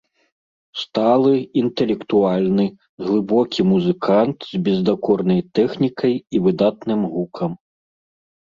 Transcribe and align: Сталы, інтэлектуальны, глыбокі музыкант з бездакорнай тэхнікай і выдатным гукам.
Сталы, 0.83 1.33
інтэлектуальны, 1.61 2.65
глыбокі 3.07 3.61
музыкант 3.73 4.37
з 4.55 4.63
бездакорнай 4.69 5.41
тэхнікай 5.61 6.13
і 6.37 6.43
выдатным 6.47 7.01
гукам. 7.13 7.51